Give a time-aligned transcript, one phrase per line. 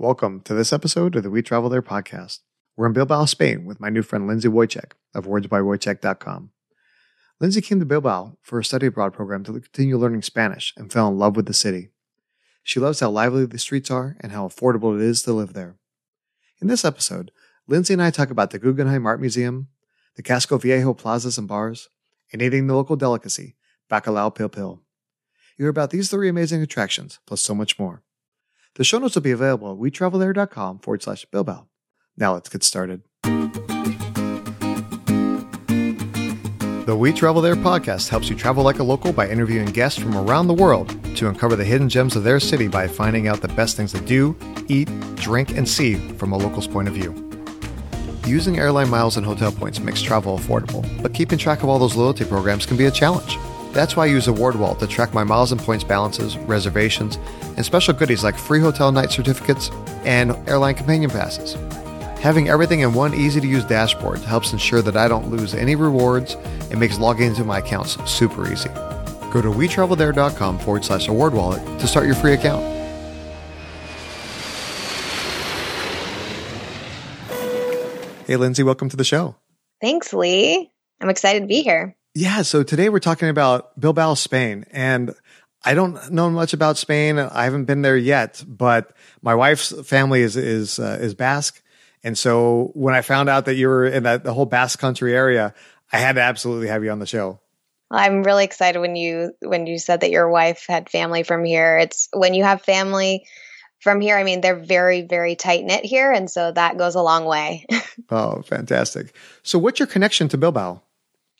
[0.00, 2.38] Welcome to this episode of the We Travel There podcast.
[2.74, 6.52] We're in Bilbao, Spain with my new friend Lindsay Woychick of wordsbywoychick.com.
[7.38, 11.08] Lindsay came to Bilbao for a study abroad program to continue learning Spanish and fell
[11.08, 11.90] in love with the city.
[12.62, 15.76] She loves how lively the streets are and how affordable it is to live there.
[16.62, 17.30] In this episode,
[17.68, 19.68] Lindsay and I talk about the Guggenheim Art Museum,
[20.16, 21.90] the Casco Viejo plazas and bars,
[22.32, 23.54] and eating the local delicacy,
[23.90, 24.82] Bacalao Pil Pil.
[25.58, 28.02] You hear about these three amazing attractions, plus so much more.
[28.80, 31.66] The show notes will be available at wetravelthere.com forward slash Bilbao.
[32.16, 33.02] Now let's get started.
[36.86, 40.16] The We Travel There podcast helps you travel like a local by interviewing guests from
[40.16, 43.48] around the world to uncover the hidden gems of their city by finding out the
[43.48, 44.34] best things to do,
[44.68, 47.12] eat, drink, and see from a local's point of view.
[48.24, 51.96] Using airline miles and hotel points makes travel affordable, but keeping track of all those
[51.96, 53.36] loyalty programs can be a challenge.
[53.72, 57.18] That's why I use AwardWallet to track my miles and points balances, reservations,
[57.60, 59.70] and special goodies like free hotel night certificates
[60.06, 61.58] and airline companion passes.
[62.18, 65.76] Having everything in one easy to use dashboard helps ensure that I don't lose any
[65.76, 66.36] rewards
[66.70, 68.70] and makes logging into my accounts super easy.
[69.30, 72.64] Go to wetravelthere.com forward slash award wallet to start your free account.
[78.26, 79.36] Hey, Lindsay, welcome to the show.
[79.82, 80.70] Thanks, Lee.
[80.98, 81.94] I'm excited to be here.
[82.14, 82.40] Yeah.
[82.40, 84.64] So today we're talking about Bilbao, Spain.
[84.72, 85.14] And
[85.64, 87.18] I don't know much about Spain.
[87.18, 91.62] I haven't been there yet, but my wife's family is, is, uh, is Basque.
[92.02, 95.14] And so when I found out that you were in that, the whole Basque country
[95.14, 95.54] area,
[95.92, 97.40] I had to absolutely have you on the show.
[97.90, 101.76] I'm really excited when you when you said that your wife had family from here.
[101.76, 103.26] It's when you have family
[103.80, 106.12] from here, I mean, they're very, very tight knit here.
[106.12, 107.66] And so that goes a long way.
[108.10, 109.14] oh, fantastic.
[109.42, 110.82] So, what's your connection to Bilbao?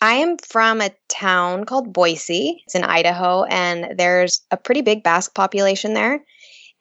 [0.01, 2.63] I am from a town called Boise.
[2.65, 6.25] It's in Idaho, and there's a pretty big Basque population there.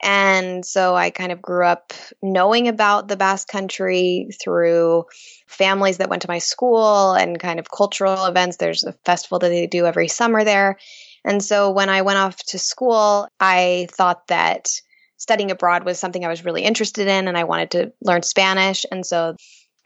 [0.01, 1.91] And so I kind of grew up
[2.23, 5.03] knowing about the Basque country through
[5.47, 8.55] families that went to my school and kind of cultural events.
[8.55, 10.77] There's a festival that they do every summer there.
[11.25, 14.69] And so when I went off to school, I thought that
[15.17, 18.85] studying abroad was something I was really interested in and I wanted to learn Spanish.
[18.89, 19.35] And so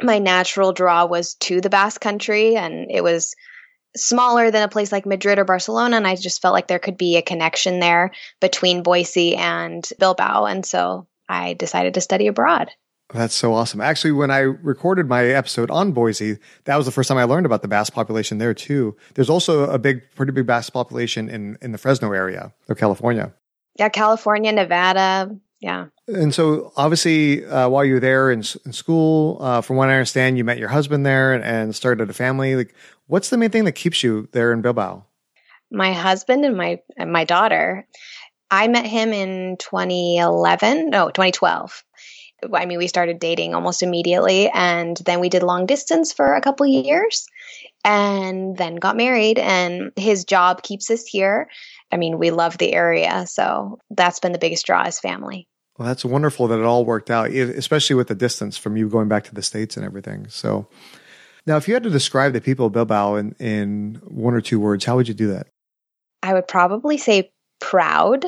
[0.01, 3.35] my natural draw was to the Basque country and it was
[3.95, 5.97] smaller than a place like Madrid or Barcelona.
[5.97, 10.45] And I just felt like there could be a connection there between Boise and Bilbao.
[10.45, 12.69] And so I decided to study abroad.
[13.13, 13.79] That's so awesome.
[13.79, 17.45] Actually, when I recorded my episode on Boise, that was the first time I learned
[17.45, 18.95] about the Basque population there too.
[19.13, 23.31] There's also a big, pretty big Basque population in, in the Fresno area of California.
[23.77, 25.35] Yeah, California, Nevada.
[25.63, 25.85] Yeah.
[26.09, 29.93] And so, obviously, uh, while you were there in, in school, uh, from what I
[29.93, 32.57] understand, you met your husband there and, and, started a family.
[32.57, 32.75] Like,
[33.07, 35.05] what's the main thing that keeps you there in Bilbao?
[35.71, 37.87] My husband and my and my daughter.
[38.51, 41.83] I met him in 2011, no, 2012.
[42.53, 46.41] I mean, we started dating almost immediately, and then we did long distance for a
[46.41, 47.25] couple years,
[47.85, 49.39] and then got married.
[49.39, 51.47] And his job keeps us here,
[51.93, 53.27] I mean, we love the area.
[53.27, 55.47] So that's been the biggest draw as family.
[55.77, 59.07] Well, that's wonderful that it all worked out, especially with the distance from you going
[59.07, 60.27] back to the States and everything.
[60.29, 60.67] So
[61.45, 64.59] now, if you had to describe the people of Bilbao in, in one or two
[64.59, 65.47] words, how would you do that?
[66.21, 68.25] I would probably say proud.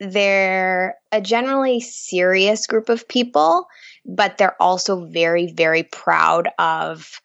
[0.00, 3.66] They're a generally serious group of people,
[4.04, 7.20] but they're also very, very proud of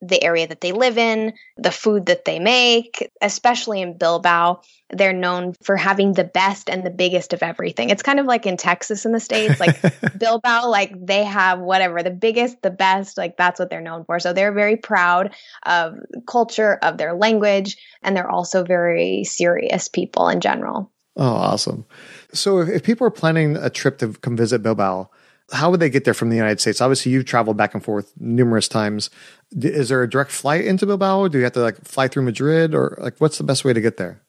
[0.00, 4.60] the area that they live in, the food that they make, especially in Bilbao.
[4.90, 7.90] They're known for having the best and the biggest of everything.
[7.90, 9.80] It's kind of like in Texas in the States, like
[10.18, 14.20] Bilbao, like they have whatever, the biggest, the best, like that's what they're known for.
[14.20, 20.28] So they're very proud of culture, of their language, and they're also very serious people
[20.28, 20.90] in general.
[21.16, 21.84] Oh, awesome.
[22.32, 25.10] So if, if people are planning a trip to come visit Bilbao,
[25.52, 26.80] how would they get there from the United States?
[26.80, 29.10] Obviously, you've traveled back and forth numerous times.
[29.52, 31.28] Is there a direct flight into Bilbao?
[31.28, 33.80] Do you have to like fly through Madrid, or like what's the best way to
[33.80, 34.20] get there?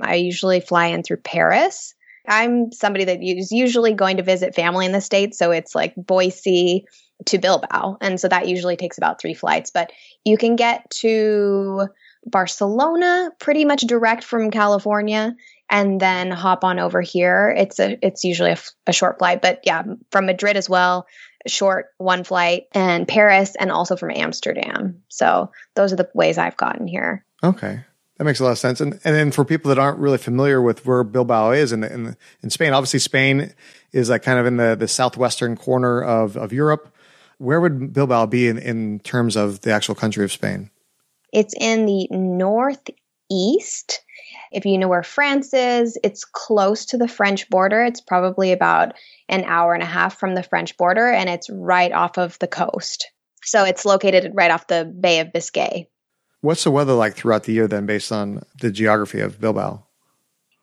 [0.00, 1.94] I usually fly in through Paris.
[2.28, 5.94] I'm somebody that is usually going to visit family in the states, so it's like
[5.96, 6.84] Boise
[7.24, 9.70] to Bilbao, and so that usually takes about three flights.
[9.70, 9.92] But
[10.24, 11.88] you can get to
[12.26, 15.34] Barcelona pretty much direct from California
[15.70, 17.54] and then hop on over here.
[17.56, 21.06] It's a it's usually a, a short flight, but yeah, from Madrid as well,
[21.46, 25.02] short one flight, and Paris, and also from Amsterdam.
[25.08, 27.24] So those are the ways I've gotten here.
[27.42, 27.80] Okay.
[28.16, 28.80] That makes a lot of sense.
[28.80, 32.16] And and then for people that aren't really familiar with where Bilbao is in in,
[32.42, 33.54] in Spain, obviously Spain
[33.92, 36.94] is like kind of in the, the southwestern corner of, of Europe.
[37.38, 40.70] Where would Bilbao be in, in terms of the actual country of Spain?
[41.32, 44.00] It's in the northeast
[44.52, 47.82] If you know where France is, it's close to the French border.
[47.82, 48.94] It's probably about
[49.28, 52.48] an hour and a half from the French border, and it's right off of the
[52.48, 53.10] coast.
[53.44, 55.88] So it's located right off the Bay of Biscay.
[56.40, 59.84] What's the weather like throughout the year then, based on the geography of Bilbao?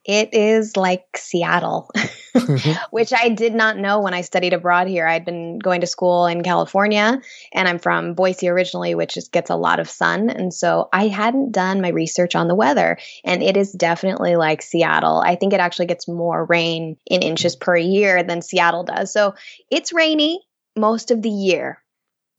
[0.06, 1.90] It is like Seattle,
[2.36, 2.72] Mm-hmm.
[2.92, 5.08] which I did not know when I studied abroad here.
[5.08, 7.22] I'd been going to school in California
[7.54, 10.30] and I'm from Boise originally, which just gets a lot of sun.
[10.30, 12.98] And so I hadn't done my research on the weather.
[13.24, 15.22] And it is definitely like Seattle.
[15.26, 19.12] I think it actually gets more rain in inches per year than Seattle does.
[19.14, 19.36] So
[19.72, 20.42] it's rainy
[20.76, 21.82] most of the year.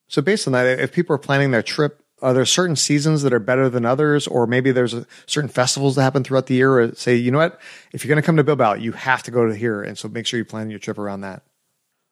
[0.08, 3.32] So, based on that, if people are planning their trip are there certain seasons that
[3.32, 4.26] are better than others?
[4.26, 7.38] Or maybe there's a, certain festivals that happen throughout the year or say you know
[7.38, 7.60] what?
[7.92, 9.82] If you're going to come to bilbao you have to go to here.
[9.82, 11.42] And so make sure you plan your trip around that.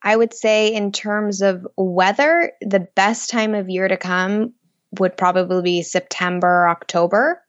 [0.03, 4.53] I would say in terms of weather the best time of year to come
[4.99, 7.41] would probably be september october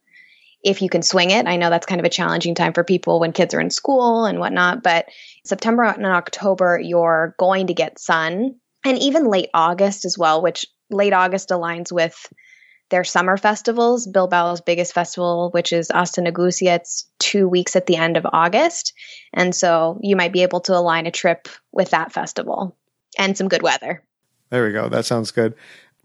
[0.63, 1.45] if you can swing it.
[1.45, 4.25] I know that's kind of a challenging time for people when kids are in school
[4.25, 5.09] and whatnot but
[5.43, 8.55] september and october you're going to get sun.
[8.85, 12.31] And even late august as well which late august aligns with
[12.89, 14.07] their summer festivals.
[14.07, 18.93] Bilbao's biggest festival, which is Aste Nagusia, it's two weeks at the end of August.
[19.33, 22.75] And so you might be able to align a trip with that festival
[23.17, 24.03] and some good weather.
[24.49, 24.89] There we go.
[24.89, 25.55] That sounds good.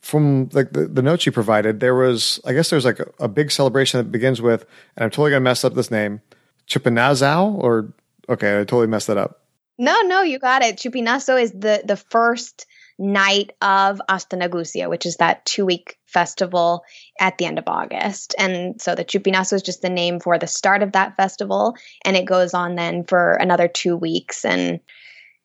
[0.00, 3.28] From like the, the notes you provided, there was, I guess there's like a, a
[3.28, 4.64] big celebration that begins with,
[4.96, 6.22] and I'm totally going to mess up this name,
[6.66, 7.92] Chupinazao, or,
[8.28, 9.42] okay, I totally messed that up.
[9.76, 10.76] No, no, you got it.
[10.76, 12.64] Chupinazo is the, the first
[13.00, 16.84] night of Aste Nagusia, which is that two week festival
[17.18, 18.34] at the end of August.
[18.38, 21.76] And so the Chupinazo is just the name for the start of that festival.
[22.04, 24.44] And it goes on then for another two weeks.
[24.44, 24.80] And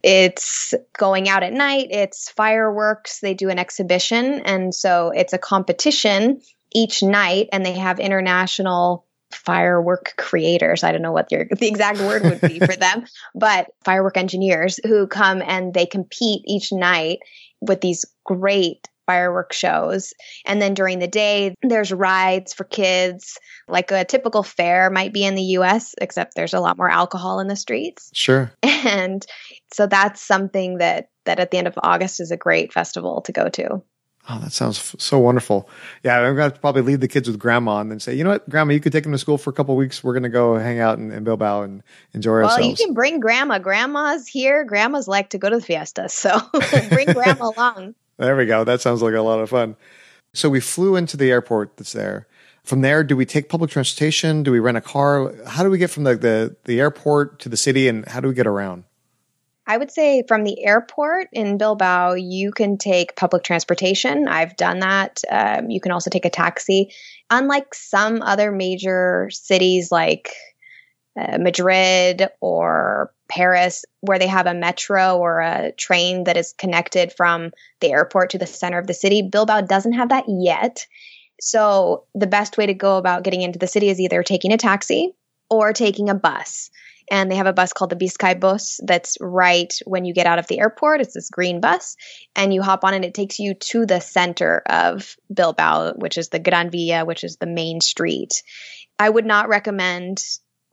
[0.04, 4.42] it's going out at night, it's fireworks, they do an exhibition.
[4.42, 6.42] And so it's a competition
[6.74, 10.84] each night, and they have international firework creators.
[10.84, 14.80] I don't know what the, the exact word would be for them, but firework engineers
[14.84, 17.20] who come and they compete each night
[17.62, 20.14] with these great fireworks shows.
[20.46, 23.38] And then during the day, there's rides for kids,
[23.68, 27.40] like a typical fair might be in the US, except there's a lot more alcohol
[27.40, 28.10] in the streets.
[28.14, 28.52] Sure.
[28.88, 29.26] And
[29.74, 33.32] so that's something that that at the end of August is a great festival to
[33.32, 33.82] go to.
[34.28, 35.70] Oh, that sounds so wonderful.
[36.04, 38.32] Yeah, I'm going to probably leave the kids with grandma and then say, you know
[38.32, 40.04] what, grandma, you could take them to school for a couple weeks.
[40.04, 41.84] We're going to go hang out in, in Bilbao and
[42.14, 42.62] enjoy well, ourselves.
[42.62, 43.60] Well, you can bring grandma.
[43.60, 44.64] Grandma's here.
[44.64, 46.10] Grandma's like to go to the fiesta.
[46.10, 46.40] So
[46.90, 47.94] bring grandma along.
[48.18, 48.64] There we go.
[48.64, 49.76] That sounds like a lot of fun.
[50.34, 52.28] So we flew into the airport that's there.
[52.64, 54.42] From there, do we take public transportation?
[54.42, 55.34] Do we rent a car?
[55.46, 58.28] How do we get from the, the, the airport to the city and how do
[58.28, 58.86] we get around?
[59.68, 64.28] I would say from the airport in Bilbao, you can take public transportation.
[64.28, 65.22] I've done that.
[65.30, 66.94] Um, you can also take a taxi.
[67.32, 70.32] Unlike some other major cities like
[71.20, 77.12] uh, Madrid or Paris, where they have a metro or a train that is connected
[77.12, 80.86] from the airport to the center of the city, Bilbao doesn't have that yet.
[81.42, 84.58] So the best way to go about getting into the city is either taking a
[84.58, 85.16] taxi
[85.50, 86.70] or taking a bus
[87.10, 90.48] and they have a bus called the Bizkaibus that's right when you get out of
[90.48, 91.02] the airport.
[91.02, 91.96] It's this green bus,
[92.36, 96.30] and you hop on, and it takes you to the center of Bilbao, which is
[96.30, 98.44] the Gran Via, which is the main street.
[98.98, 100.24] I would not recommend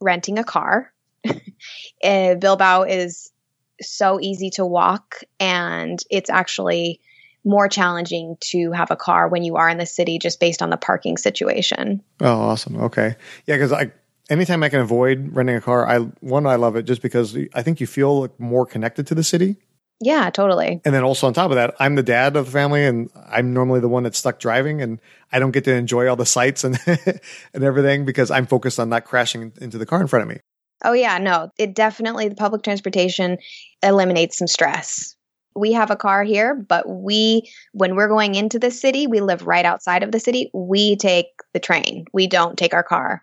[0.00, 0.92] renting a car.
[1.28, 3.30] uh, Bilbao is
[3.80, 7.00] so easy to walk, and it's actually
[7.44, 10.70] more challenging to have a car when you are in the city just based on
[10.70, 12.00] the parking situation.
[12.20, 12.80] Oh, awesome.
[12.82, 13.16] Okay.
[13.46, 13.90] Yeah, because I
[14.30, 17.62] anytime I can avoid renting a car, I one I love it just because I
[17.62, 19.56] think you feel like more connected to the city.
[20.00, 20.80] Yeah, totally.
[20.84, 23.54] And then also on top of that, I'm the dad of the family, and I'm
[23.54, 25.00] normally the one that's stuck driving, and
[25.30, 26.78] I don't get to enjoy all the sights and
[27.54, 30.40] and everything because I'm focused on not crashing into the car in front of me.
[30.84, 33.38] Oh yeah, no, it definitely the public transportation
[33.82, 35.14] eliminates some stress.
[35.54, 39.46] We have a car here, but we when we're going into the city, we live
[39.46, 40.50] right outside of the city.
[40.52, 42.06] We take the train.
[42.12, 43.22] We don't take our car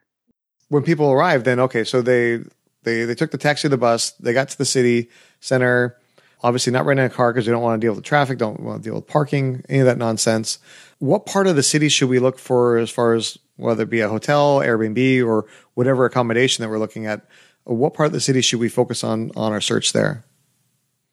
[0.70, 2.40] when people arrive, then okay, so they
[2.84, 5.10] they they took the taxi or the bus, they got to the city
[5.40, 5.98] center.
[6.42, 8.62] Obviously, not renting a car because they don't want to deal with the traffic, don't
[8.62, 10.60] want to deal with parking, any of that nonsense.
[11.00, 14.00] What part of the city should we look for as far as whether it be
[14.00, 17.26] a hotel, Airbnb, or whatever accommodation that we're looking at?
[17.66, 20.24] What part of the city should we focus on on our search there?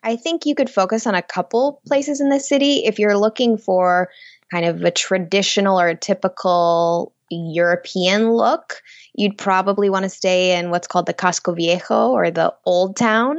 [0.05, 3.59] I think you could focus on a couple places in the city if you're looking
[3.59, 4.09] for
[4.53, 8.83] kind of a traditional or a typical European look
[9.17, 13.39] you'd probably want to stay in what's called the Casco Viejo or the Old Town.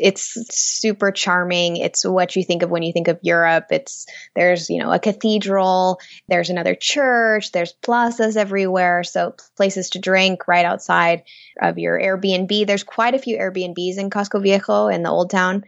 [0.00, 1.76] it's super charming.
[1.76, 3.66] It's what you think of when you think of Europe.
[3.70, 4.06] It's
[4.36, 5.98] there's, you know, a cathedral,
[6.28, 11.24] there's another church, there's plazas everywhere, so places to drink right outside
[11.60, 12.66] of your Airbnb.
[12.66, 15.64] There's quite a few Airbnbs in Casco Viejo in the old town.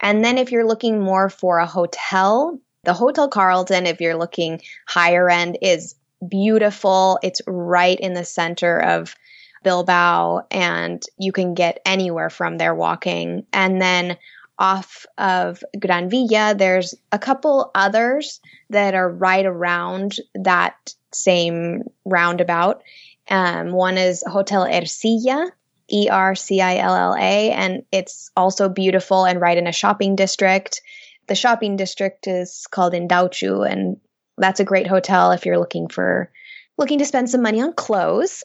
[0.00, 4.60] And then if you're looking more for a hotel, the Hotel Carlton, if you're looking
[4.86, 5.94] higher end, is
[6.26, 7.18] beautiful.
[7.22, 9.14] It's right in the center of
[9.62, 13.46] Bilbao and you can get anywhere from there walking.
[13.52, 14.18] And then
[14.58, 18.40] off of Gran Via, there's a couple others
[18.70, 22.82] that are right around that same roundabout.
[23.28, 25.50] Um, one is Hotel Ercilla,
[25.90, 29.72] E R C I L L A, and it's also beautiful and right in a
[29.72, 30.82] shopping district.
[31.26, 33.98] The shopping district is called Indautxu, and
[34.38, 36.30] that's a great hotel if you're looking for
[36.76, 38.42] looking to spend some money on clothes.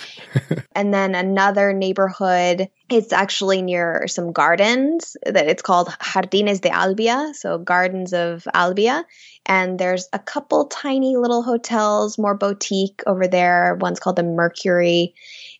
[0.72, 7.34] and then another neighborhood, it's actually near some gardens that it's called Jardines de Albia,
[7.34, 9.02] so Gardens of Albia.
[9.44, 13.76] And there's a couple tiny little hotels, more boutique over there.
[13.80, 15.14] One's called the Mercury.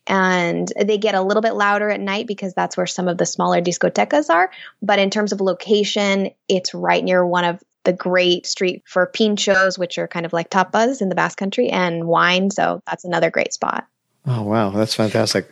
[0.09, 3.25] And they get a little bit louder at night because that's where some of the
[3.25, 4.49] smaller discotecas are.
[4.81, 9.79] But in terms of location, it's right near one of the great street for pinchos,
[9.79, 12.51] which are kind of like tapas in the Basque Country, and wine.
[12.51, 13.87] So that's another great spot.
[14.25, 15.49] Oh wow, that's fantastic!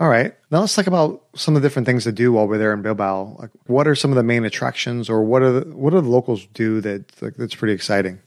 [0.00, 2.58] All right, now let's talk about some of the different things to do while we're
[2.58, 3.36] there in Bilbao.
[3.38, 6.08] Like, what are some of the main attractions, or what are the, what do the
[6.08, 8.18] locals do that like, that's pretty exciting?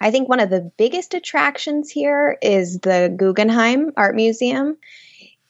[0.00, 4.76] I think one of the biggest attractions here is the Guggenheim Art Museum.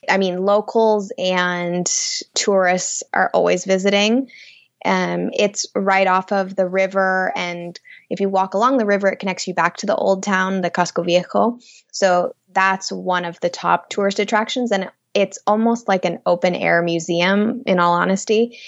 [0.07, 1.87] I mean, locals and
[2.35, 4.31] tourists are always visiting.
[4.85, 7.79] Um, it's right off of the river, and
[8.11, 10.71] if you walk along the river, it connects you back to the old town, the
[10.71, 11.59] Casco Viejo.
[11.93, 16.83] So that's one of the top tourist attractions, and it's almost like an open air
[16.83, 17.63] museum.
[17.67, 18.59] In all honesty,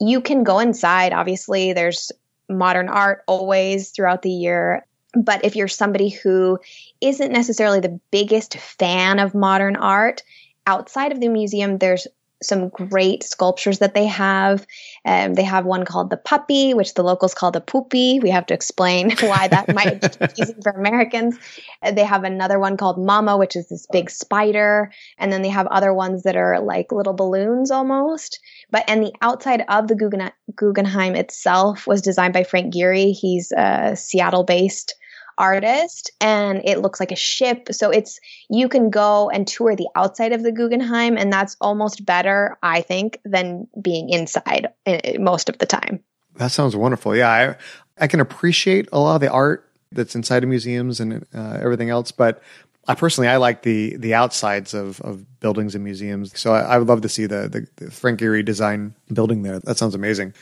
[0.00, 1.12] you can go inside.
[1.12, 2.12] Obviously, there's
[2.48, 4.86] modern art always throughout the year.
[5.14, 6.58] But if you're somebody who
[7.00, 10.22] isn't necessarily the biggest fan of modern art,
[10.66, 12.06] outside of the museum, there's
[12.42, 14.66] some great sculptures that they have.
[15.04, 18.20] Um, they have one called the puppy, which the locals call the poopy.
[18.20, 21.38] We have to explain why that might be confusing for Americans.
[21.82, 24.92] Uh, they have another one called Mama, which is this big spider.
[25.18, 28.38] And then they have other ones that are like little balloons almost.
[28.70, 33.12] But and the outside of the Guggenheim itself was designed by Frank Gehry.
[33.12, 34.94] He's a Seattle based
[35.38, 37.68] artist and it looks like a ship.
[37.70, 42.04] So it's you can go and tour the outside of the Guggenheim and that's almost
[42.04, 46.00] better, I think, than being inside eh, most of the time.
[46.36, 47.16] That sounds wonderful.
[47.16, 47.56] Yeah, I
[48.04, 51.90] I can appreciate a lot of the art that's inside of museums and uh, everything
[51.90, 52.42] else, but
[52.86, 56.38] I personally I like the the outsides of, of buildings and museums.
[56.38, 59.60] So I, I would love to see the, the, the Frank Gehry design building there.
[59.60, 60.34] That sounds amazing.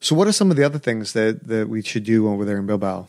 [0.00, 2.46] So what are some of the other things that, that we should do when we're
[2.46, 3.08] there in Bilbao?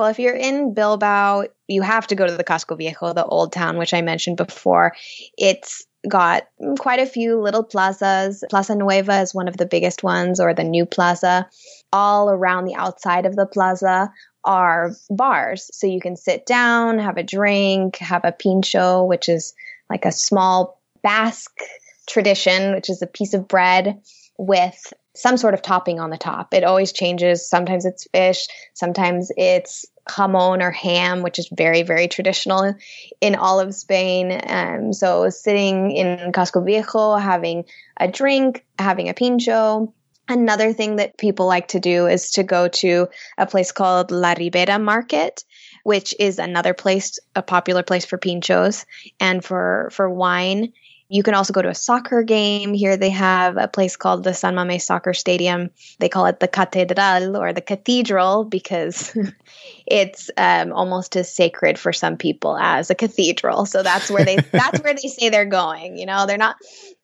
[0.00, 3.52] Well, if you're in Bilbao, you have to go to the Casco Viejo, the old
[3.52, 4.96] town, which I mentioned before.
[5.36, 6.44] It's got
[6.78, 8.42] quite a few little plazas.
[8.48, 11.50] Plaza Nueva is one of the biggest ones, or the new plaza.
[11.92, 14.10] All around the outside of the plaza
[14.42, 15.68] are bars.
[15.74, 19.52] So you can sit down, have a drink, have a pincho, which is
[19.90, 21.60] like a small Basque
[22.08, 24.00] tradition, which is a piece of bread
[24.38, 26.54] with some sort of topping on the top.
[26.54, 27.48] It always changes.
[27.48, 32.74] Sometimes it's fish, sometimes it's jamon or ham, which is very, very traditional
[33.20, 34.40] in all of Spain.
[34.46, 37.64] Um, so sitting in Casco Viejo, having
[37.98, 39.92] a drink, having a pincho.
[40.28, 44.34] Another thing that people like to do is to go to a place called La
[44.38, 45.44] Ribera Market,
[45.82, 48.84] which is another place, a popular place for pinchos
[49.18, 50.72] and for, for wine.
[51.12, 52.72] You can also go to a soccer game.
[52.72, 55.70] Here they have a place called the San Mamés Soccer Stadium.
[55.98, 59.12] They call it the Catedral or the Cathedral because
[59.88, 63.66] it's um, almost as sacred for some people as a cathedral.
[63.66, 65.98] So that's where they that's where they say they're going.
[65.98, 66.54] You know, they're not.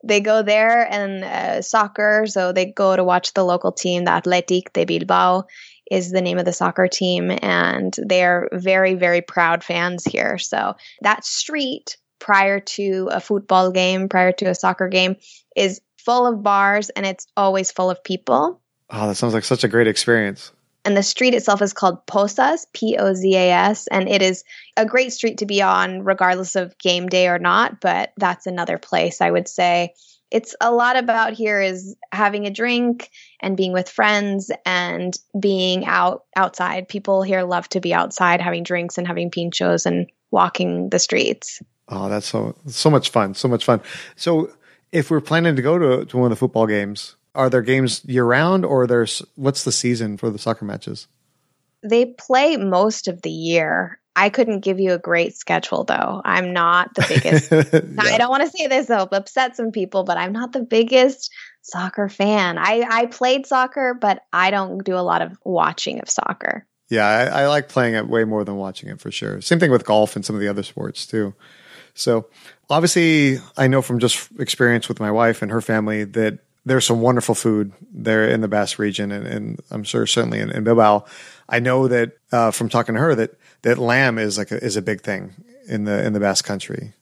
[0.05, 2.27] They go there and uh, soccer.
[2.29, 5.47] So they go to watch the local team, the Athletic de Bilbao
[5.91, 10.75] is the name of the soccer team and they're very very proud fans here so
[11.03, 15.17] that street prior to a football game, prior to a soccer game,
[15.55, 18.61] is full of bars and it's always full of people.
[18.91, 20.53] Oh, that sounds like such a great experience.
[20.85, 24.45] And the street itself is called Pozas, P O Z A S, and it is
[24.77, 27.81] a great street to be on, regardless of game day or not.
[27.81, 29.95] But that's another place I would say.
[30.31, 35.87] It's a lot about here is having a drink and being with friends and being
[35.87, 36.89] out outside.
[36.89, 41.63] People here love to be outside having drinks and having pinchos and walking the streets.
[41.89, 43.81] Oh, that's so so much fun, so much fun.
[44.17, 44.51] So,
[44.93, 48.05] if we're planning to go to, to one of the football games, Are there games
[48.07, 51.07] year round, or there's what's the season for the soccer matches?
[51.83, 54.01] They play most of the year.
[54.17, 56.23] I couldn't give you a great schedule though.
[56.25, 57.51] I'm not the biggest.
[57.73, 58.03] yeah.
[58.13, 61.31] I don't want to say this though, upset some people, but I'm not the biggest
[61.61, 62.57] soccer fan.
[62.57, 66.67] I, I played soccer, but I don't do a lot of watching of soccer.
[66.89, 69.41] Yeah, I, I like playing it way more than watching it for sure.
[69.43, 71.35] Same thing with golf and some of the other sports too.
[71.97, 72.27] So
[72.71, 77.01] obviously, I know from just experience with my wife and her family that there's some
[77.01, 81.05] wonderful food there in the Basque region, and, and I'm sure certainly in, in, Bilbao.
[81.49, 84.77] I know that uh, from talking to her that that lamb is like a, is
[84.77, 85.33] a big thing
[85.69, 86.93] in the in the Basque country.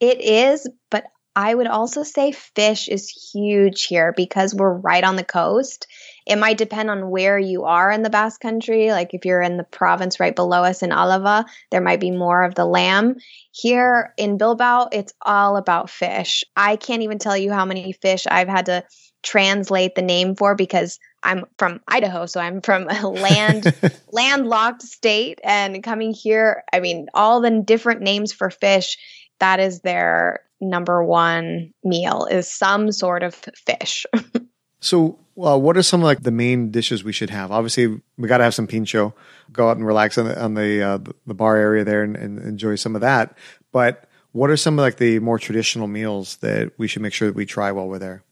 [0.00, 1.04] It is, but
[1.34, 5.86] I would also say fish is huge here because we're right on the coast.
[6.28, 8.90] It might depend on where you are in the Basque Country.
[8.90, 12.44] Like if you're in the province right below us in Alava, there might be more
[12.44, 13.16] of the lamb.
[13.50, 16.44] Here in Bilbao, it's all about fish.
[16.54, 18.84] I can't even tell you how many fish I've had to
[19.22, 23.72] translate the name for because I'm from Idaho, so I'm from a land
[24.12, 28.98] landlocked state and coming here, I mean, all the different names for fish,
[29.40, 34.04] that is their number one meal is some sort of fish.
[34.80, 37.52] so, uh, what are some like the main dishes we should have?
[37.52, 39.14] Obviously, we got to have some pincho.
[39.52, 42.38] Go out and relax on the on the uh, the bar area there and, and,
[42.40, 43.36] enjoy some of that.
[43.72, 47.28] But what are some of like the more traditional meals that we should make sure
[47.28, 48.22] that we try while we're there?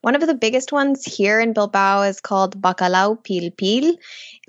[0.00, 3.96] One of the biggest ones here in Bilbao is called bacalao pil pil.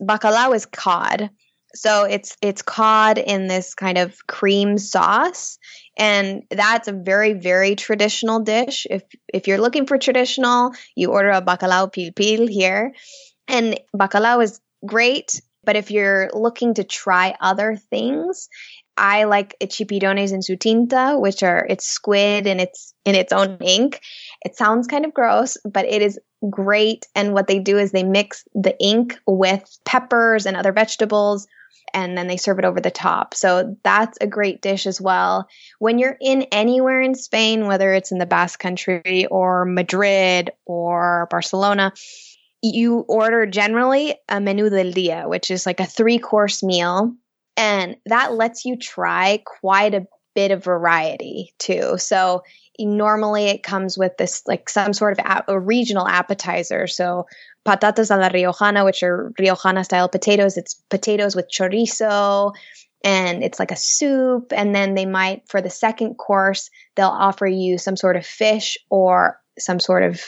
[0.02, 1.30] Bacalao is cod.
[1.76, 5.60] So it's it's cod in this kind of cream sauce
[5.98, 8.88] and that's a very very traditional dish.
[8.90, 9.04] If
[9.34, 12.94] if you're looking for traditional, you order a bacalao pil pil here.
[13.48, 18.50] And bacalao is great, but if you're looking to try other things,
[18.98, 23.58] I like chipirones in su tinta, which are it's squid and it's in its own
[23.62, 24.00] ink.
[24.44, 27.06] It sounds kind of gross, but it is great.
[27.16, 31.48] And what they do is they mix the ink with peppers and other vegetables
[31.94, 33.34] and then they serve it over the top.
[33.34, 35.48] So that's a great dish as well.
[35.80, 41.28] When you're in anywhere in Spain, whether it's in the Basque Country or Madrid or
[41.32, 41.94] Barcelona,
[42.62, 47.14] you order generally a menú del día, which is like a three course meal.
[47.58, 51.98] And that lets you try quite a bit of variety too.
[51.98, 52.44] So
[52.80, 56.88] normally it comes with this like some sort of a, a regional appetizer.
[56.88, 57.28] So
[57.66, 60.58] patatas a la riojana, which are riojana style potatoes.
[60.58, 62.54] It's potatoes with chorizo
[63.04, 64.52] and it's like a soup.
[64.56, 68.78] And then they might, for the second course, they'll offer you some sort of fish
[68.90, 70.22] or some sort of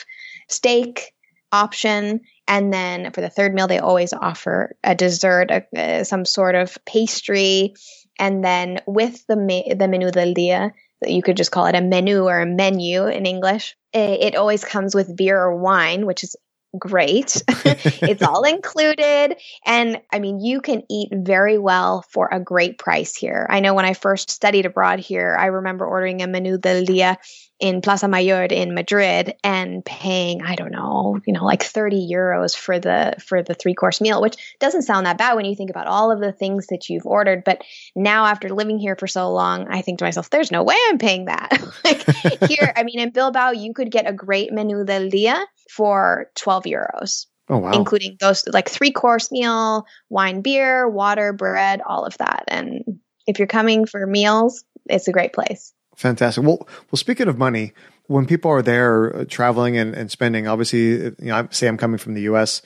[0.48, 1.12] steak
[1.52, 2.20] option.
[2.46, 6.78] And then for the third meal, they always offer a dessert, a, some sort of
[6.86, 7.74] pastry.
[8.18, 10.72] And then with the, me- the menu del dia,
[11.04, 13.76] you could just call it a menu or a menu in English.
[13.92, 16.36] It always comes with beer or wine, which is
[16.76, 17.42] great.
[17.48, 19.36] it's all included.
[19.64, 23.46] And I mean, you can eat very well for a great price here.
[23.48, 27.18] I know when I first studied abroad here, I remember ordering a menu del dia
[27.60, 32.56] in Plaza Mayor in Madrid and paying, I don't know, you know, like 30 euros
[32.56, 35.70] for the for the three course meal, which doesn't sound that bad when you think
[35.70, 37.42] about all of the things that you've ordered.
[37.44, 37.62] But
[37.96, 40.98] now after living here for so long, I think to myself, there's no way I'm
[40.98, 41.58] paying that.
[41.84, 42.04] like
[42.48, 46.64] here, I mean, in Bilbao, you could get a great menu del dia for 12
[46.64, 47.26] euros.
[47.50, 47.72] Oh, wow.
[47.72, 52.44] Including those like three course meal, wine, beer, water, bread, all of that.
[52.48, 55.72] And if you're coming for meals, it's a great place.
[55.98, 56.44] Fantastic.
[56.44, 56.58] Well,
[56.90, 57.72] well, speaking of money,
[58.06, 61.98] when people are there uh, traveling and, and spending, obviously, you know, say I'm coming
[61.98, 62.62] from the U.S.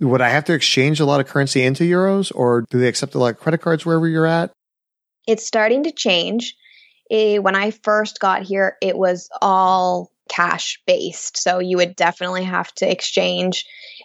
[0.00, 3.14] Would I have to exchange a lot of currency into euros, or do they accept
[3.14, 4.50] a lot of credit cards wherever you're at?
[5.28, 6.56] It's starting to change.
[7.08, 11.36] It, when I first got here, it was all cash based.
[11.36, 13.64] So you would definitely have to exchange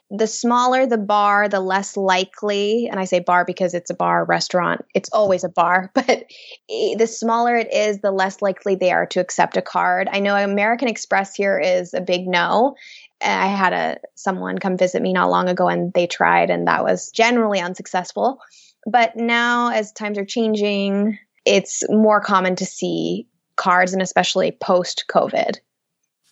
[0.10, 4.24] the smaller the bar, the less likely, and I say bar because it's a bar
[4.24, 6.26] restaurant, it's always a bar, but
[6.70, 10.08] the smaller it is, the less likely they are to accept a card.
[10.12, 12.76] I know American Express here is a big no.
[13.22, 16.84] I had a someone come visit me not long ago and they tried and that
[16.84, 18.40] was generally unsuccessful.
[18.86, 25.06] But now as times are changing, it's more common to see cards and especially post
[25.10, 25.58] COVID.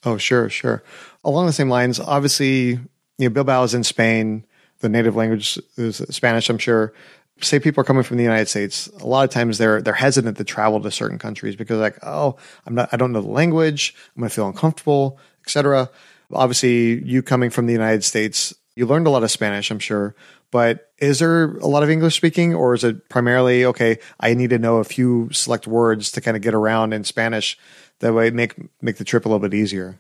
[0.06, 0.84] Oh, sure, sure.
[1.24, 2.80] Along the same lines, obviously
[3.18, 4.46] you know, Bilbao is in Spain.
[4.80, 6.94] The native language is Spanish, I'm sure.
[7.42, 8.88] Say people are coming from the United States.
[9.00, 12.38] A lot of times they're they're hesitant to travel to certain countries because like, oh,
[12.66, 15.90] I'm not I don't know the language, I'm gonna feel uncomfortable, etc.
[16.32, 20.16] Obviously, you coming from the United States, you learned a lot of Spanish, I'm sure.
[20.52, 24.00] But is there a lot of English speaking, or is it primarily okay?
[24.20, 27.58] I need to know a few select words to kind of get around in Spanish.
[28.00, 30.00] That way, make make the trip a little bit easier.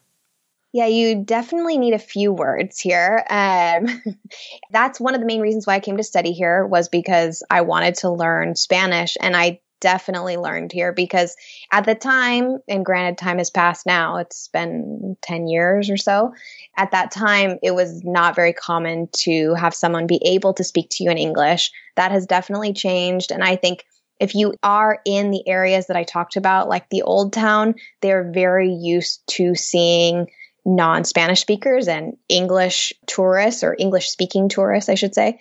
[0.75, 3.23] Yeah, you definitely need a few words here.
[3.29, 3.87] Um,
[4.71, 7.61] that's one of the main reasons why I came to study here was because I
[7.61, 11.33] wanted to learn Spanish, and I definitely learned here because
[11.71, 14.17] at the time, and granted, time has passed now.
[14.17, 16.33] It's been ten years or so.
[16.75, 20.87] At that time, it was not very common to have someone be able to speak
[20.91, 21.71] to you in English.
[21.95, 23.85] That has definitely changed, and I think
[24.19, 28.29] if you are in the areas that I talked about, like the old town, they're
[28.29, 30.27] very used to seeing
[30.65, 35.39] non Spanish speakers and English tourists or English speaking tourists, I should say.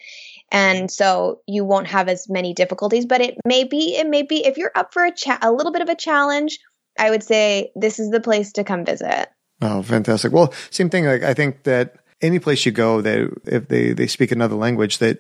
[0.53, 4.45] And so you won't have as many difficulties, but it may be, it may be,
[4.45, 6.59] if you're up for a cha- a little bit of a challenge,
[6.99, 9.29] I would say this is the place to come visit.
[9.63, 10.33] Oh, fantastic.
[10.33, 11.07] Well, same thing.
[11.07, 14.99] Like, I think that any place you go that if they, they speak another language
[14.99, 15.19] that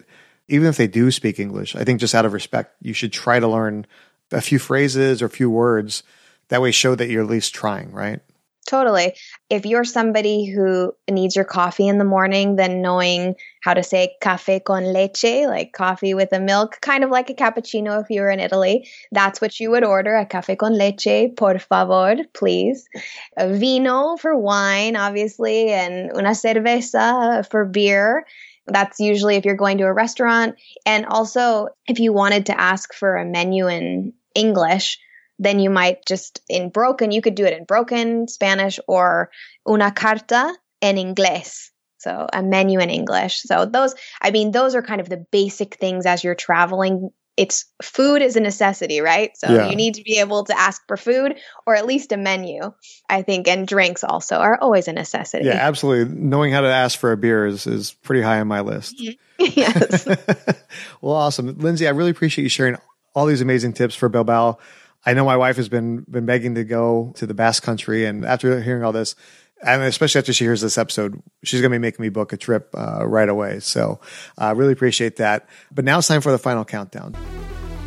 [0.48, 3.40] even if they do speak English, I think just out of respect, you should try
[3.40, 3.86] to learn
[4.30, 6.02] a few phrases or a few words.
[6.48, 8.20] That way show that you're at least trying, right?
[8.66, 9.14] Totally.
[9.50, 14.16] If you're somebody who needs your coffee in the morning, then knowing how to say
[14.22, 18.22] cafe con leche, like coffee with a milk, kind of like a cappuccino if you
[18.22, 22.88] were in Italy, that's what you would order a cafe con leche, por favor, please.
[23.36, 28.24] A vino for wine, obviously, and una cerveza for beer.
[28.66, 30.54] That's usually if you're going to a restaurant.
[30.86, 34.98] And also, if you wanted to ask for a menu in English,
[35.38, 39.30] then you might just in broken, you could do it in broken Spanish or
[39.68, 41.70] una carta en inglés.
[41.98, 43.40] So a menu in English.
[43.42, 47.10] So those, I mean, those are kind of the basic things as you're traveling.
[47.36, 49.36] It's food is a necessity, right?
[49.36, 49.70] So yeah.
[49.70, 52.72] you need to be able to ask for food or at least a menu,
[53.08, 55.46] I think, and drinks also are always a necessity.
[55.46, 56.14] Yeah, absolutely.
[56.14, 58.98] Knowing how to ask for a beer is, is pretty high on my list.
[58.98, 59.14] Mm-hmm.
[59.38, 60.06] yes.
[61.00, 61.58] well, awesome.
[61.58, 62.76] Lindsay, I really appreciate you sharing
[63.14, 64.58] all these amazing tips for Bilbao.
[65.06, 68.24] I know my wife has been been begging to go to the Basque Country, and
[68.24, 69.14] after hearing all this,
[69.62, 72.36] and especially after she hears this episode, she's going to be making me book a
[72.36, 73.60] trip uh, right away.
[73.60, 74.00] So
[74.38, 75.48] I uh, really appreciate that.
[75.72, 77.14] But now it's time for the final countdown.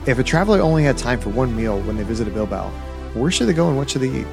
[0.06, 2.69] If a traveler only had time for one meal when they visited Bilbao,
[3.13, 4.27] where should they go and what should they eat?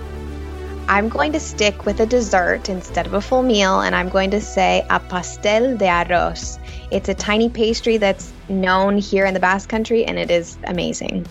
[0.87, 4.31] I'm going to stick with a dessert instead of a full meal, and I'm going
[4.33, 6.59] to say a pastel de arroz.
[6.91, 11.27] It's a tiny pastry that's known here in the Basque Country, and it is amazing.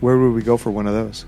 [0.00, 1.24] Where would we go for one of those?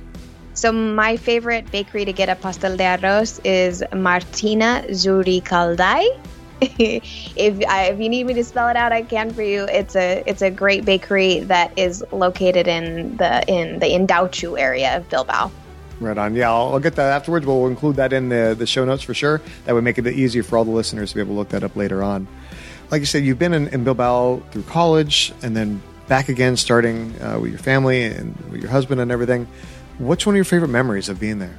[0.54, 6.04] So my favorite bakery to get a pastel de arroz is Martina Zuricalday.
[6.60, 9.64] if I, if you need me to spell it out, I can for you.
[9.64, 14.96] It's a it's a great bakery that is located in the in the Indautxu area
[14.98, 15.50] of Bilbao.
[16.00, 16.34] Right on.
[16.34, 17.46] Yeah, I'll, I'll, get that afterwards.
[17.46, 19.40] We'll include that in the the show notes for sure.
[19.64, 21.64] That would make it easier for all the listeners to be able to look that
[21.64, 22.28] up later on.
[22.90, 27.14] Like you said, you've been in, in Bilbao through college and then back again, starting
[27.22, 29.46] uh, with your family and with your husband and everything.
[29.98, 31.56] What's one of your favorite memories of being there?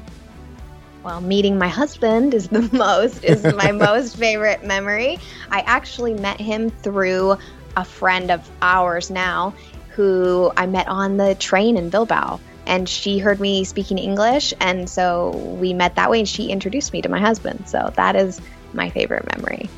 [1.03, 5.19] Well, meeting my husband is the most is my most favorite memory.
[5.49, 7.37] I actually met him through
[7.77, 9.53] a friend of ours now
[9.91, 14.89] who I met on the train in Bilbao and she heard me speaking English and
[14.89, 17.69] so we met that way and she introduced me to my husband.
[17.69, 18.41] So that is
[18.73, 19.69] my favorite memory.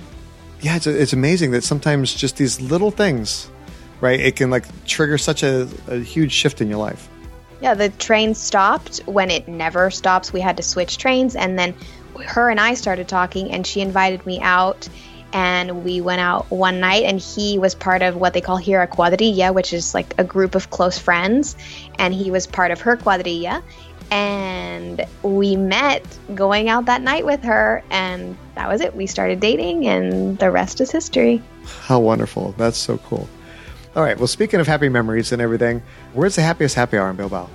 [0.61, 3.49] Yeah, it's, it's amazing that sometimes just these little things
[4.03, 4.19] right?
[4.19, 7.07] It can like trigger such a, a huge shift in your life.
[7.61, 10.33] Yeah, the train stopped when it never stops.
[10.33, 11.73] We had to switch trains, and then
[12.25, 14.89] her and I started talking, and she invited me out,
[15.31, 18.81] and we went out one night, and he was part of what they call here
[18.81, 21.55] a cuadrilla, which is like a group of close friends,
[21.97, 23.63] and he was part of her cuadrilla,
[24.11, 26.03] and we met
[26.35, 28.93] going out that night with her, and that was it.
[28.93, 31.41] We started dating, and the rest is history.
[31.83, 32.53] How wonderful!
[32.57, 33.29] That's so cool.
[33.95, 34.17] All right.
[34.17, 37.47] Well, speaking of happy memories and everything, where's the happiest happy hour in Bilbao?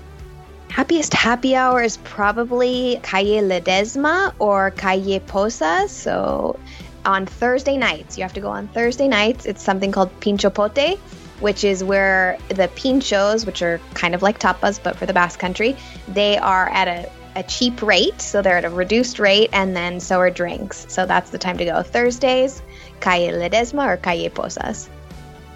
[0.69, 5.89] Happiest happy hour is probably Calle Ledesma or Calle Pozas.
[5.89, 6.57] So
[7.05, 9.47] on Thursday nights, you have to go on Thursday nights.
[9.47, 10.99] It's something called Pincho Pote,
[11.41, 15.41] which is where the pinchos, which are kind of like tapas but for the Basque
[15.41, 18.21] Country, they are at a, a cheap rate.
[18.21, 20.87] So they're at a reduced rate, and then so are drinks.
[20.89, 21.83] So that's the time to go.
[21.83, 22.63] Thursdays,
[23.01, 24.89] Calle Ledesma or Calle Pozas.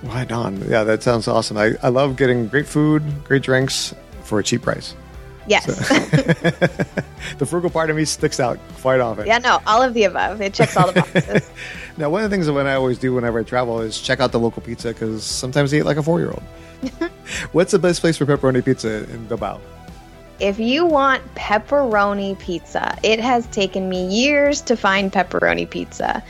[0.03, 0.69] Right on.
[0.69, 1.57] Yeah, that sounds awesome.
[1.57, 4.95] I, I love getting great food, great drinks for a cheap price.
[5.47, 5.65] Yes.
[5.65, 5.95] So,
[7.39, 9.27] the frugal part of me sticks out quite often.
[9.27, 10.41] Yeah, no, all of the above.
[10.41, 11.51] It checks all the boxes.
[11.97, 14.33] now, one of the things that I always do whenever I travel is check out
[14.33, 16.43] the local pizza because sometimes I eat like a four year old.
[17.53, 19.61] What's the best place for pepperoni pizza in Bilbao?
[20.41, 26.23] If you want pepperoni pizza, it has taken me years to find pepperoni pizza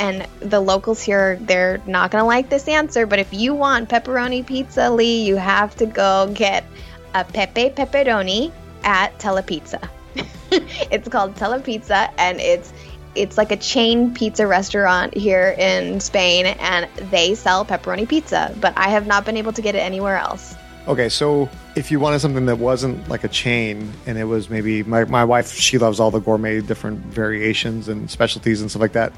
[0.00, 3.88] and the locals here they're not going to like this answer but if you want
[3.88, 6.64] pepperoni pizza lee you have to go get
[7.14, 8.52] a pepe pepperoni
[8.84, 9.88] at telepizza
[10.90, 12.72] it's called telepizza and it's
[13.14, 18.72] It's like a chain pizza restaurant here in Spain, and they sell pepperoni pizza, but
[18.76, 20.54] I have not been able to get it anywhere else.
[20.86, 24.84] Okay, so if you wanted something that wasn't like a chain and it was maybe
[24.84, 28.92] my, my wife, she loves all the gourmet different variations and specialties and stuff like
[28.92, 29.12] that.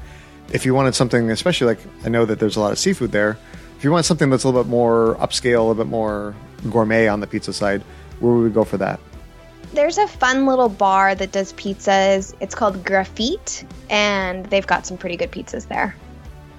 [0.51, 3.37] If you wanted something, especially like I know that there's a lot of seafood there,
[3.77, 6.35] if you want something that's a little bit more upscale, a little bit more
[6.69, 7.81] gourmet on the pizza side,
[8.19, 8.99] where would we go for that?
[9.73, 12.35] There's a fun little bar that does pizzas.
[12.41, 15.95] It's called Graffiti, and they've got some pretty good pizzas there.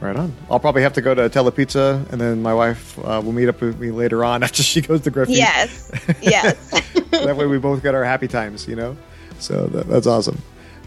[0.00, 0.34] Right on.
[0.50, 3.60] I'll probably have to go to Telepizza, and then my wife uh, will meet up
[3.60, 5.38] with me later on after she goes to Graffiti.
[5.38, 6.70] Yes, yes.
[7.10, 8.96] that way we both get our happy times, you know?
[9.38, 10.40] So that, that's awesome.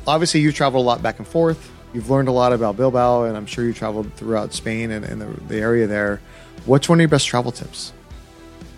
[0.08, 1.72] Obviously, you travel a lot back and forth.
[1.96, 5.22] You've learned a lot about Bilbao, and I'm sure you traveled throughout Spain and, and
[5.22, 6.20] the, the area there.
[6.66, 7.94] What's one of your best travel tips?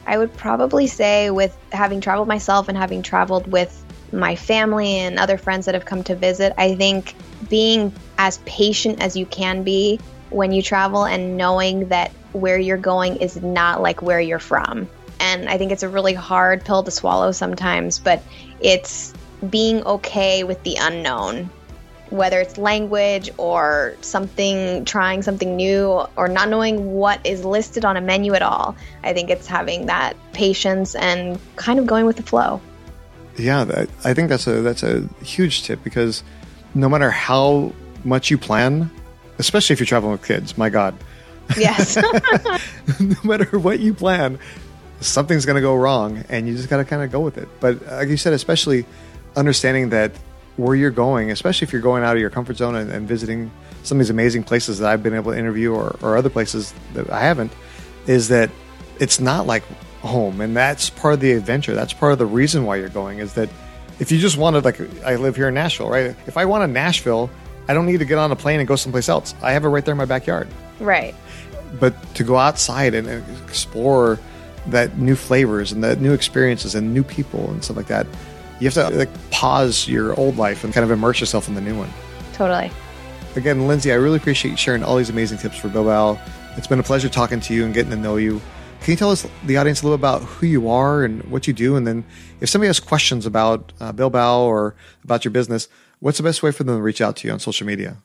[0.06, 5.18] I would probably say, with having traveled myself and having traveled with my family and
[5.18, 7.16] other friends that have come to visit, I think
[7.50, 10.00] being as patient as you can be
[10.30, 14.88] when you travel and knowing that where you're going is not like where you're from.
[15.20, 18.22] And I think it's a really hard pill to swallow sometimes, but
[18.60, 19.12] it's
[19.50, 21.50] being okay with the unknown,
[22.10, 27.98] whether it's language or something, trying something new, or not knowing what is listed on
[27.98, 28.76] a menu at all.
[29.04, 32.62] I think it's having that patience and kind of going with the flow.
[33.38, 36.24] Yeah, I think that's a that's a huge tip because
[36.74, 37.72] no matter how
[38.04, 38.90] much you plan,
[39.38, 40.58] especially if you're traveling with kids.
[40.58, 40.96] My God.
[41.58, 41.96] Yes.
[43.00, 44.40] no matter what you plan,
[45.00, 47.48] something's going to go wrong, and you just got to kind of go with it.
[47.60, 48.86] But uh, like you said, especially
[49.36, 50.12] understanding that
[50.58, 53.52] where you're going, especially if you're going out of your comfort zone and, and visiting
[53.84, 56.74] some of these amazing places that I've been able to interview or, or other places
[56.94, 57.52] that I haven't,
[58.08, 58.50] is that
[59.00, 59.64] it's not like
[60.02, 61.76] home, and that's part of the adventure.
[61.76, 63.20] That's part of the reason why you're going.
[63.20, 63.50] Is that
[64.00, 66.16] if you just wanted, like, I live here in Nashville, right?
[66.26, 67.30] If I want wanted Nashville,
[67.68, 69.36] I don't need to get on a plane and go someplace else.
[69.42, 70.48] I have it right there in my backyard.
[70.80, 71.16] Right.
[71.80, 73.08] But to go outside and,
[73.48, 74.20] explore
[74.68, 78.06] that new flavors and the new experiences and new people and stuff like that,
[78.60, 81.62] you have to like pause your old life and kind of immerse yourself in the
[81.62, 81.90] new one.
[82.34, 82.72] Totally.
[83.36, 86.20] Again, Lindsay, I really appreciate you sharing all these amazing tips for Bilbao.
[86.56, 88.42] It's been a pleasure talking to you and getting to know you.
[88.82, 91.54] Can you tell us, the audience, a little about who you are and what you
[91.54, 91.76] do?
[91.76, 92.04] And then
[92.42, 95.68] if somebody has questions about uh, Bilbao or about your business,
[96.00, 97.98] What's the best way for them to reach out to you on social media?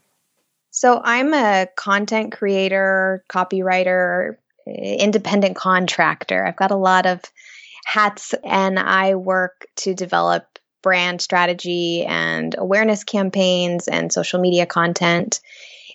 [0.70, 4.36] So I'm a content creator, copywriter,
[4.66, 6.46] independent contractor.
[6.46, 7.20] I've got a lot of
[7.84, 15.40] hats and I work to develop brand strategy and awareness campaigns and social media content.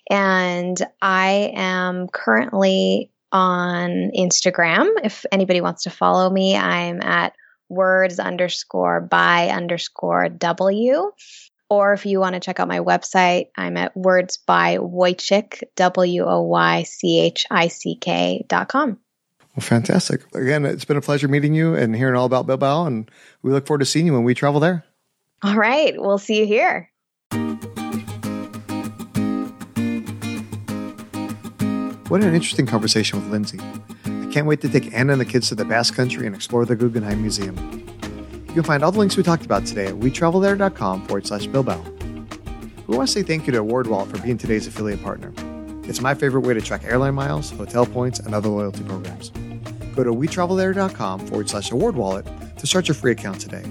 [0.09, 4.87] And I am currently on Instagram.
[5.03, 7.33] If anybody wants to follow me, I'm at
[7.67, 11.11] words underscore by underscore W.
[11.69, 16.23] Or if you want to check out my website, I'm at words by Woychick, W
[16.23, 18.99] O Y C H I C K dot com.
[19.57, 20.21] Well, fantastic.
[20.35, 23.09] Again, it's been a pleasure meeting you and hearing all about Bilbao, and
[23.41, 24.85] we look forward to seeing you when we travel there.
[25.41, 25.99] All right.
[25.99, 26.91] We'll see you here.
[32.07, 33.59] What an interesting conversation with Lindsay.
[34.05, 36.63] I can't wait to take Anna and the kids to the Basque Country and explore
[36.63, 37.55] the Guggenheim Museum.
[38.49, 41.81] You can find all the links we talked about today at wetravelthere.com forward slash Bilbao.
[42.85, 45.33] We want to say thank you to Award Wallet for being today's affiliate partner.
[45.85, 49.31] It's my favorite way to track airline miles, hotel points, and other loyalty programs.
[49.97, 52.27] Go to wetravelthere.com forward slash award wallet
[52.59, 53.63] to start your free account today.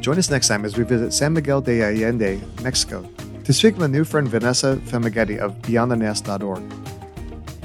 [0.00, 3.08] Join us next time as we visit San Miguel de Allende, Mexico,
[3.44, 6.60] to speak with my new friend Vanessa Famagetti of BeyondTheNest.org.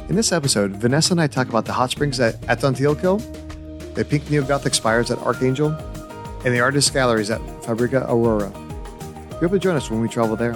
[0.08, 3.18] In this episode, Vanessa and I talk about the hot springs at Atontilco,
[3.96, 5.72] the pink neo-Gothic spires at Archangel,
[6.46, 8.52] and the artist galleries at Fabrica Aurora.
[9.40, 10.54] Be able to join us when we travel there.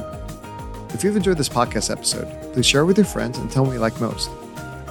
[0.89, 3.69] If you've enjoyed this podcast episode, please share it with your friends and tell me
[3.69, 4.29] what you like most.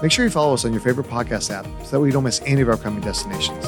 [0.03, 2.25] Make sure you follow us on your favorite podcast app so that way you don't
[2.25, 3.65] miss any of our upcoming destinations.